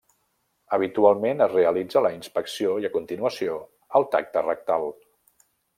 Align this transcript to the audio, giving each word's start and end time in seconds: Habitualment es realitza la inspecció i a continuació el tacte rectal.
Habitualment 0.77 1.43
es 1.47 1.51
realitza 1.57 2.03
la 2.07 2.13
inspecció 2.15 2.73
i 2.85 2.89
a 2.89 2.93
continuació 2.99 3.61
el 4.01 4.13
tacte 4.17 4.45
rectal. 4.49 4.93